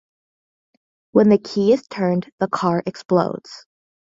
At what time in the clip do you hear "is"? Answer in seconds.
1.73-1.85